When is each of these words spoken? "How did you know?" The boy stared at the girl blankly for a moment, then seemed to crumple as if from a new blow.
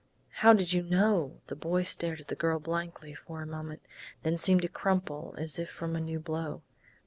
"How 0.41 0.53
did 0.53 0.73
you 0.73 0.81
know?" 0.81 1.41
The 1.45 1.55
boy 1.55 1.83
stared 1.83 2.19
at 2.21 2.27
the 2.27 2.35
girl 2.35 2.57
blankly 2.57 3.13
for 3.13 3.43
a 3.43 3.45
moment, 3.45 3.83
then 4.23 4.35
seemed 4.35 4.63
to 4.63 4.67
crumple 4.67 5.35
as 5.37 5.59
if 5.59 5.69
from 5.69 5.95
a 5.95 6.01
new 6.01 6.19
blow. 6.19 6.63